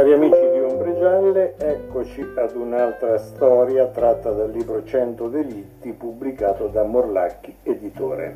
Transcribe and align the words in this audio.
Cari 0.00 0.14
amici 0.14 0.50
di 0.50 0.60
Ombre 0.60 0.98
Gialle, 0.98 1.54
eccoci 1.58 2.26
ad 2.34 2.56
un'altra 2.56 3.18
storia 3.18 3.84
tratta 3.84 4.30
dal 4.30 4.50
libro 4.50 4.82
100 4.82 5.28
delitti 5.28 5.92
pubblicato 5.92 6.68
da 6.68 6.84
Morlacchi 6.84 7.54
Editore. 7.62 8.34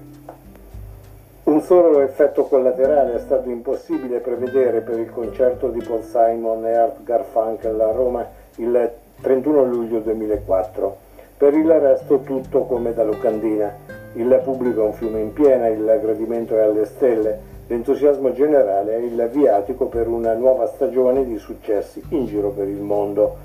Un 1.44 1.62
solo 1.62 2.02
effetto 2.02 2.44
collaterale 2.44 3.14
è 3.14 3.18
stato 3.18 3.48
impossibile 3.48 4.18
prevedere 4.18 4.82
per 4.82 4.98
il 4.98 5.10
concerto 5.10 5.68
di 5.68 5.82
Paul 5.82 6.02
Simon 6.02 6.66
e 6.66 6.74
Art 6.74 7.02
Garfunkel 7.02 7.80
a 7.80 7.92
Roma 7.92 8.28
il 8.56 8.92
31 9.22 9.64
luglio 9.64 10.00
2004. 10.00 10.96
Per 11.38 11.54
il 11.54 11.80
resto 11.80 12.18
tutto 12.18 12.64
come 12.64 12.92
da 12.92 13.04
locandina. 13.04 13.74
Il 14.12 14.38
pubblico 14.44 14.82
è 14.82 14.84
un 14.84 14.92
fiume 14.92 15.20
in 15.20 15.32
piena, 15.32 15.68
il 15.68 15.98
gradimento 16.02 16.58
è 16.58 16.60
alle 16.60 16.84
stelle, 16.84 17.52
L'entusiasmo 17.66 18.32
generale 18.32 18.96
è 18.96 18.98
il 18.98 19.30
viatico 19.32 19.86
per 19.86 20.06
una 20.06 20.34
nuova 20.34 20.66
stagione 20.66 21.24
di 21.24 21.38
successi 21.38 22.02
in 22.10 22.26
giro 22.26 22.50
per 22.50 22.68
il 22.68 22.80
mondo. 22.80 23.36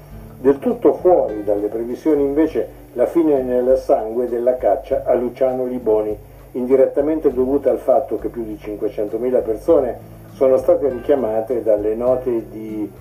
Del 0.41 0.59
tutto 0.59 0.93
fuori 0.93 1.45
dalle 1.45 1.67
previsioni 1.67 2.23
invece 2.23 2.67
la 2.93 3.05
fine 3.05 3.41
nel 3.41 3.77
sangue 3.77 4.27
della 4.27 4.57
caccia 4.57 5.03
a 5.05 5.13
Luciano 5.13 5.65
Liboni, 5.65 6.17
indirettamente 6.51 7.31
dovuta 7.31 7.71
al 7.71 7.77
fatto 7.77 8.17
che 8.17 8.27
più 8.27 8.43
di 8.43 8.59
500.000 8.61 9.41
persone 9.41 9.97
sono 10.33 10.57
state 10.57 10.89
richiamate 10.89 11.63
dalle 11.63 11.95
note 11.95 12.49
di 12.49 12.91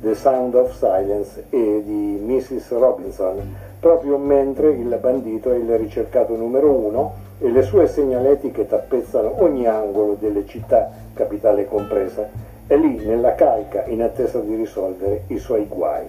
The 0.00 0.14
Sound 0.16 0.54
of 0.56 0.76
Silence 0.76 1.44
e 1.48 1.82
di 1.84 2.20
Mrs. 2.24 2.72
Robinson, 2.72 3.54
proprio 3.78 4.16
mentre 4.18 4.70
il 4.70 4.98
bandito 5.00 5.52
è 5.52 5.56
il 5.56 5.78
ricercato 5.78 6.34
numero 6.34 6.72
uno 6.72 7.24
e 7.38 7.50
le 7.50 7.62
sue 7.62 7.86
segnaletiche 7.86 8.66
tappezzano 8.66 9.42
ogni 9.42 9.66
angolo 9.66 10.16
delle 10.18 10.46
città, 10.46 10.90
capitale 11.14 11.66
compresa, 11.66 12.28
è 12.66 12.76
lì 12.76 13.04
nella 13.04 13.34
calca 13.34 13.84
in 13.86 14.02
attesa 14.02 14.40
di 14.40 14.54
risolvere 14.54 15.24
i 15.28 15.38
suoi 15.38 15.66
guai. 15.66 16.06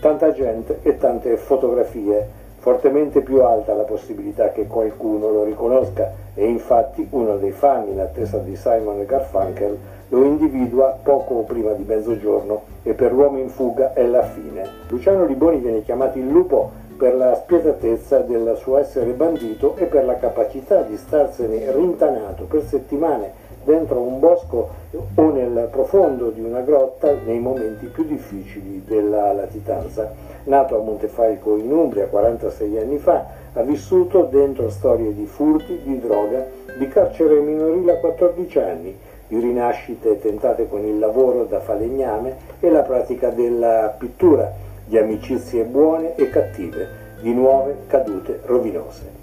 Tanta 0.00 0.32
gente 0.32 0.80
e 0.82 0.98
tante 0.98 1.36
fotografie, 1.36 2.38
fortemente 2.58 3.22
più 3.22 3.42
alta 3.42 3.72
la 3.72 3.84
possibilità 3.84 4.50
che 4.50 4.66
qualcuno 4.66 5.30
lo 5.30 5.44
riconosca 5.44 6.12
e 6.34 6.46
infatti 6.46 7.06
uno 7.10 7.36
dei 7.38 7.52
fan 7.52 7.88
in 7.88 8.00
attesa 8.00 8.36
di 8.38 8.54
Simon 8.54 9.04
Garfunkel 9.06 9.78
lo 10.08 10.24
individua 10.24 10.98
poco 11.02 11.42
prima 11.42 11.72
di 11.72 11.84
mezzogiorno 11.84 12.62
e 12.82 12.92
per 12.94 13.12
l'uomo 13.12 13.38
in 13.38 13.48
fuga 13.48 13.94
è 13.94 14.04
la 14.04 14.22
fine. 14.22 14.66
Luciano 14.88 15.24
Liboni 15.24 15.58
viene 15.58 15.82
chiamato 15.82 16.18
il 16.18 16.28
lupo 16.28 16.70
per 17.00 17.14
la 17.14 17.34
spietatezza 17.34 18.18
del 18.18 18.58
suo 18.58 18.76
essere 18.76 19.12
bandito 19.12 19.74
e 19.76 19.86
per 19.86 20.04
la 20.04 20.18
capacità 20.18 20.82
di 20.82 20.98
starsene 20.98 21.72
rintanato 21.72 22.44
per 22.44 22.62
settimane 22.62 23.32
dentro 23.64 24.00
un 24.00 24.18
bosco 24.18 24.68
o 25.14 25.30
nel 25.30 25.68
profondo 25.70 26.28
di 26.28 26.42
una 26.42 26.60
grotta 26.60 27.10
nei 27.24 27.38
momenti 27.38 27.86
più 27.86 28.04
difficili 28.04 28.84
della 28.86 29.32
latitanza. 29.32 30.12
Nato 30.44 30.78
a 30.78 30.82
Montefalco 30.82 31.56
in 31.56 31.72
Umbria 31.72 32.06
46 32.06 32.78
anni 32.78 32.98
fa, 32.98 33.24
ha 33.54 33.62
vissuto 33.62 34.28
dentro 34.30 34.68
storie 34.68 35.14
di 35.14 35.24
furti, 35.24 35.80
di 35.82 35.98
droga, 36.00 36.44
di 36.76 36.86
carcere 36.88 37.40
minorile 37.40 37.92
a 37.92 37.96
14 37.96 38.58
anni, 38.58 38.94
di 39.26 39.38
rinascite 39.38 40.20
tentate 40.20 40.68
con 40.68 40.84
il 40.84 40.98
lavoro 40.98 41.44
da 41.44 41.60
falegname 41.60 42.36
e 42.60 42.68
la 42.68 42.82
pratica 42.82 43.30
della 43.30 43.94
pittura 43.96 44.68
di 44.90 44.98
amicizie 44.98 45.62
buone 45.62 46.16
e 46.16 46.30
cattive, 46.30 46.88
di 47.20 47.32
nuove 47.32 47.82
cadute 47.86 48.40
rovinose. 48.44 49.18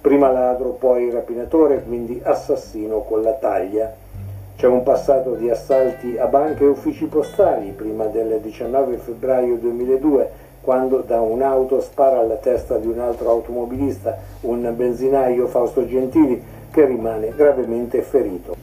Prima 0.00 0.28
ladro, 0.32 0.70
poi 0.70 1.12
rapinatore, 1.12 1.80
quindi 1.84 2.20
assassino 2.20 3.02
con 3.02 3.22
la 3.22 3.34
taglia. 3.34 3.94
C'è 4.56 4.66
un 4.66 4.82
passato 4.82 5.34
di 5.34 5.48
assalti 5.48 6.18
a 6.18 6.26
banche 6.26 6.64
e 6.64 6.66
uffici 6.66 7.04
postali 7.04 7.70
prima 7.70 8.06
del 8.06 8.40
19 8.40 8.96
febbraio 8.96 9.54
2002, 9.58 10.28
quando 10.60 11.04
da 11.06 11.20
un'auto 11.20 11.80
spara 11.80 12.18
alla 12.18 12.34
testa 12.34 12.76
di 12.78 12.88
un 12.88 12.98
altro 12.98 13.30
automobilista, 13.30 14.18
un 14.40 14.72
benzinaio 14.74 15.46
Fausto 15.46 15.86
Gentili, 15.86 16.42
che 16.72 16.84
rimane 16.84 17.32
gravemente 17.36 18.02
ferito. 18.02 18.61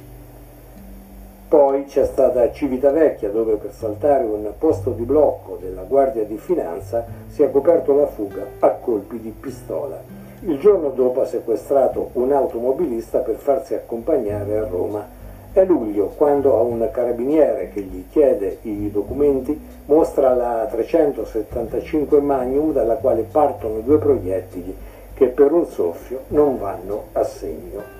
Poi 1.49 1.85
c'è 1.85 2.05
stata 2.05 2.51
Civitavecchia 2.51 3.31
dove 3.31 3.55
per 3.55 3.73
saltare 3.73 4.23
un 4.23 4.51
posto 4.59 4.91
di 4.91 5.01
blocco 5.01 5.57
della 5.59 5.81
Guardia 5.81 6.23
di 6.23 6.37
Finanza 6.37 7.03
si 7.27 7.41
è 7.41 7.49
coperto 7.49 7.95
la 7.95 8.05
fuga 8.05 8.45
a 8.59 8.69
colpi 8.69 9.19
di 9.19 9.31
pistola. 9.31 9.99
Il 10.41 10.59
giorno 10.59 10.89
dopo 10.89 11.21
ha 11.21 11.25
sequestrato 11.25 12.11
un 12.13 12.33
automobilista 12.33 13.17
per 13.21 13.37
farsi 13.37 13.73
accompagnare 13.73 14.59
a 14.59 14.67
Roma. 14.67 15.03
È 15.51 15.65
luglio 15.65 16.13
quando 16.15 16.55
a 16.55 16.61
un 16.61 16.87
carabiniere 16.91 17.71
che 17.73 17.81
gli 17.81 18.03
chiede 18.11 18.59
i 18.61 18.91
documenti 18.91 19.59
mostra 19.85 20.35
la 20.35 20.67
375 20.69 22.21
Magnum 22.21 22.73
dalla 22.73 22.97
quale 22.97 23.23
partono 23.23 23.79
due 23.79 23.97
proiettili 23.97 24.75
che 25.15 25.25
per 25.25 25.51
un 25.51 25.65
soffio 25.65 26.25
non 26.27 26.59
vanno 26.59 27.05
a 27.13 27.23
segno 27.23 27.98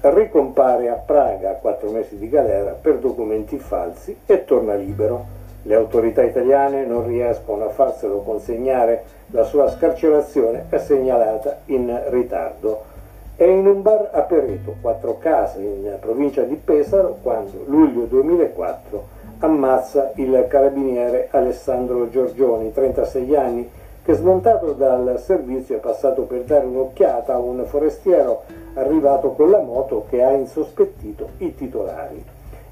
ricompare 0.00 0.88
a 0.88 0.94
Praga 0.94 1.50
a 1.50 1.54
quattro 1.54 1.90
mesi 1.90 2.18
di 2.18 2.28
galera 2.28 2.72
per 2.72 2.98
documenti 2.98 3.58
falsi 3.58 4.16
e 4.26 4.44
torna 4.44 4.74
libero. 4.74 5.34
Le 5.62 5.74
autorità 5.74 6.22
italiane 6.22 6.84
non 6.84 7.06
riescono 7.06 7.64
a 7.64 7.70
farselo 7.70 8.18
consegnare, 8.20 9.02
la 9.32 9.42
sua 9.42 9.68
scarcerazione 9.68 10.66
è 10.68 10.78
segnalata 10.78 11.58
in 11.66 12.04
ritardo. 12.08 12.94
È 13.34 13.44
in 13.44 13.66
un 13.66 13.82
bar 13.82 14.10
a 14.12 14.20
Pereto, 14.20 14.76
quattro 14.80 15.18
case 15.18 15.60
in 15.60 15.96
provincia 16.00 16.42
di 16.42 16.54
Pesaro, 16.54 17.18
quando, 17.20 17.64
luglio 17.66 18.04
2004, 18.04 19.08
ammazza 19.40 20.12
il 20.14 20.46
carabiniere 20.48 21.28
Alessandro 21.32 22.08
Giorgioni, 22.08 22.72
36 22.72 23.36
anni, 23.36 23.70
che 24.06 24.14
smontato 24.14 24.70
dal 24.70 25.18
servizio 25.18 25.74
è 25.74 25.80
passato 25.80 26.22
per 26.22 26.44
dare 26.44 26.64
un'occhiata 26.64 27.34
a 27.34 27.38
un 27.38 27.64
forestiero 27.66 28.44
arrivato 28.74 29.32
con 29.32 29.50
la 29.50 29.58
moto 29.58 30.04
che 30.08 30.22
ha 30.22 30.30
insospettito 30.30 31.30
i 31.38 31.52
titolari. 31.56 32.24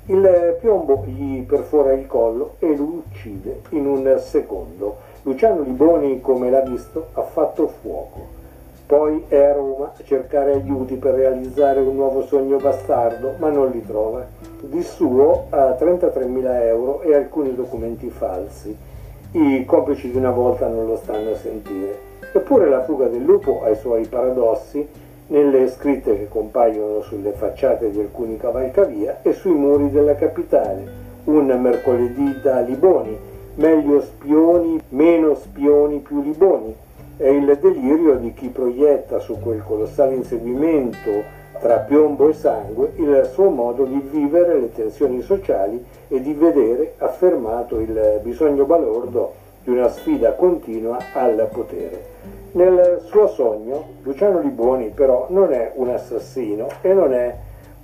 Il 0.07 0.57
piombo 0.61 1.03
gli 1.05 1.43
perfora 1.43 1.93
il 1.93 2.07
collo 2.07 2.55
e 2.61 2.77
lo 2.77 2.85
uccide 2.85 3.63
in 3.71 3.85
un 3.85 4.17
secondo. 4.21 4.99
Luciano 5.23 5.63
Liboni, 5.63 6.21
come 6.21 6.51
l'ha 6.51 6.61
visto, 6.61 7.09
ha 7.15 7.23
fatto 7.23 7.67
fuoco. 7.67 8.43
Poi 8.87 9.25
è 9.27 9.43
a 9.43 9.55
Roma 9.55 9.87
a 9.87 10.05
cercare 10.05 10.53
aiuti 10.53 10.95
per 10.95 11.15
realizzare 11.15 11.81
un 11.81 11.97
nuovo 11.97 12.23
sogno 12.27 12.59
bastardo, 12.59 13.33
ma 13.39 13.51
non 13.51 13.71
li 13.71 13.85
trova. 13.85 14.25
Di 14.61 14.83
suo 14.85 15.47
ha 15.51 15.77
33.000 15.77 16.63
euro 16.63 17.01
e 17.01 17.13
alcuni 17.13 17.57
documenti 17.57 18.09
falsi 18.09 18.93
i 19.37 19.65
complici 19.65 20.13
di 20.13 20.17
una 20.17 20.31
volta 20.31 20.69
non 20.69 20.87
lo 20.87 20.97
stanno 20.97 21.33
a 21.33 21.37
sentire. 21.37 21.99
Eppure 22.33 22.69
la 22.69 22.85
fuga 22.85 23.07
del 23.07 23.25
lupo 23.25 23.65
ha 23.65 23.71
i 23.71 23.77
suoi 23.77 24.07
paradossi 24.07 24.87
nelle 25.27 25.69
scritte 25.71 26.17
che 26.17 26.29
compaiono 26.29 27.01
sulle 27.03 27.33
facciate 27.33 27.91
di 27.91 27.99
alcuni 27.99 28.37
cavalcavia 28.37 29.23
e 29.23 29.33
sui 29.33 29.55
muri 29.55 29.91
della 29.91 30.15
capitale. 30.15 31.03
Un 31.25 31.47
mercoledì 31.47 32.41
da 32.43 32.61
Liboni, 32.61 33.17
meglio 33.57 34.03
spioni, 34.03 34.81
meno 34.91 35.35
spioni, 35.35 35.99
più 35.99 36.23
Liboni. 36.23 36.73
È 37.17 37.27
il 37.27 37.59
delirio 37.61 38.15
di 38.17 38.33
chi 38.35 38.49
proietta 38.49 39.19
su 39.19 39.41
quel 39.41 39.65
colossale 39.65 40.15
inseguimento 40.15 41.43
tra 41.61 41.79
piombo 41.79 42.29
e 42.29 42.33
sangue 42.33 42.93
il 42.97 43.29
suo 43.33 43.49
modo 43.49 43.85
di 43.85 44.01
vivere 44.11 44.59
le 44.59 44.73
tensioni 44.73 45.23
sociali 45.23 45.85
e 46.09 46.21
di 46.21 46.33
vedere 46.35 46.95
affermato 46.99 47.79
il 47.79 48.21
bisogno 48.23 48.65
balordo 48.65 49.33
di 49.63 49.71
una 49.71 49.89
sfida 49.89 50.33
continua 50.33 50.99
al 51.15 51.49
potere. 51.53 52.13
Nel 52.53 53.03
suo 53.07 53.27
sogno 53.29 53.85
Luciano 54.03 54.41
Liboni 54.41 54.91
però 54.91 55.27
non 55.31 55.53
è 55.53 55.73
un 55.75 55.89
assassino 55.89 56.69
e 56.83 56.93
non 56.93 57.13
è 57.13 57.35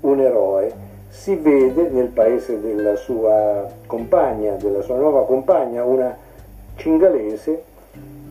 un 0.01 0.21
eroe, 0.21 0.73
si 1.09 1.35
vede 1.35 1.89
nel 1.89 2.09
paese 2.09 2.61
della 2.61 2.95
sua 2.97 3.69
compagna, 3.87 4.53
della 4.55 4.83
sua 4.83 4.97
nuova 4.97 5.25
compagna, 5.25 5.85
una 5.85 6.17
cingalese 6.77 7.65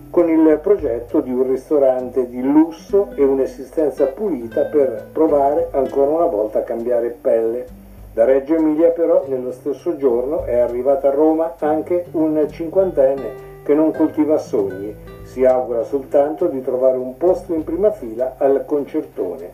con 0.10 0.28
il 0.28 0.60
progetto 0.62 1.22
di 1.22 1.32
un 1.32 1.48
ristorante 1.48 2.28
di 2.28 2.42
lusso 2.42 3.10
e 3.16 3.24
un'esistenza 3.24 4.06
pulita 4.08 4.64
per 4.64 5.08
provare 5.12 5.70
ancora 5.72 6.10
una 6.10 6.26
volta 6.26 6.60
a 6.60 6.64
cambiare 6.64 7.10
pelle. 7.10 7.66
Da 8.12 8.26
Reggio 8.26 8.56
Emilia 8.56 8.90
però 8.90 9.26
nello 9.28 9.52
stesso 9.52 9.96
giorno 9.98 10.46
è 10.46 10.58
arrivata 10.58 11.10
a 11.10 11.12
Roma 11.14 11.54
anche 11.60 12.06
un 12.12 12.48
cinquantenne 12.50 13.48
che 13.64 13.76
non 13.76 13.92
coltiva 13.92 14.40
sogni, 14.40 14.96
si 15.24 15.46
augura 15.46 15.84
soltanto 15.84 16.48
di 16.48 16.62
trovare 16.64 16.98
un 16.98 17.16
posto 17.16 17.54
in 17.54 17.64
prima 17.64 17.92
fila 17.92 18.34
al 18.38 18.64
concertone. 18.66 19.52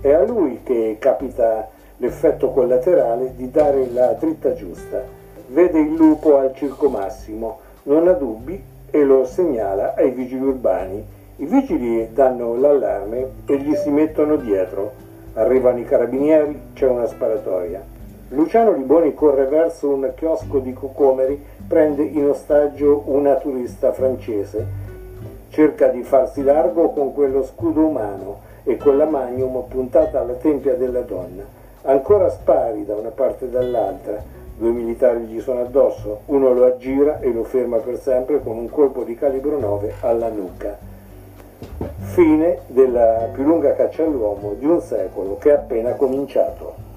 È 0.00 0.10
a 0.10 0.22
lui 0.22 0.60
che 0.62 0.96
capita 0.98 1.68
l'effetto 1.98 2.50
collaterale 2.50 3.34
di 3.36 3.50
dare 3.50 3.90
la 3.92 4.12
dritta 4.18 4.54
giusta. 4.54 5.02
Vede 5.48 5.80
il 5.80 5.94
lupo 5.94 6.38
al 6.38 6.54
Circo 6.54 6.88
Massimo, 6.88 7.58
non 7.82 8.08
ha 8.08 8.12
dubbi 8.12 8.76
e 8.90 9.04
lo 9.04 9.24
segnala 9.24 9.94
ai 9.94 10.10
vigili 10.10 10.44
urbani. 10.44 11.04
I 11.36 11.44
vigili 11.44 12.08
danno 12.12 12.56
l'allarme 12.56 13.26
e 13.46 13.58
gli 13.58 13.74
si 13.74 13.90
mettono 13.90 14.36
dietro. 14.36 14.92
Arrivano 15.34 15.78
i 15.78 15.84
carabinieri, 15.84 16.60
c'è 16.72 16.86
una 16.86 17.06
sparatoria. 17.06 17.96
Luciano 18.30 18.72
Liboni 18.72 19.14
corre 19.14 19.46
verso 19.46 19.88
un 19.88 20.12
chiosco 20.14 20.58
di 20.58 20.72
cocomeri, 20.72 21.42
prende 21.66 22.02
in 22.02 22.28
ostaggio 22.28 23.04
una 23.06 23.36
turista 23.36 23.92
francese, 23.92 24.66
cerca 25.48 25.88
di 25.88 26.02
farsi 26.02 26.42
largo 26.42 26.90
con 26.90 27.14
quello 27.14 27.42
scudo 27.44 27.86
umano 27.86 28.40
e 28.64 28.76
con 28.76 28.98
la 28.98 29.06
magnum 29.06 29.64
puntata 29.66 30.20
alla 30.20 30.34
tempia 30.34 30.74
della 30.74 31.00
donna. 31.00 31.42
Ancora 31.82 32.28
spari 32.28 32.84
da 32.84 32.96
una 32.96 33.10
parte 33.10 33.46
e 33.46 33.48
dall'altra, 33.48 34.22
due 34.58 34.70
militari 34.70 35.24
gli 35.24 35.40
sono 35.40 35.60
addosso, 35.60 36.22
uno 36.26 36.52
lo 36.52 36.66
aggira 36.66 37.20
e 37.20 37.32
lo 37.32 37.44
ferma 37.44 37.76
per 37.76 37.98
sempre 37.98 38.42
con 38.42 38.58
un 38.58 38.68
colpo 38.68 39.04
di 39.04 39.14
calibro 39.14 39.58
9 39.58 39.94
alla 40.00 40.28
nuca. 40.28 40.76
Fine 41.98 42.58
della 42.66 43.28
più 43.32 43.44
lunga 43.44 43.74
caccia 43.74 44.02
all'uomo 44.02 44.54
di 44.58 44.66
un 44.66 44.80
secolo 44.80 45.38
che 45.38 45.50
è 45.50 45.54
appena 45.54 45.92
cominciato. 45.92 46.87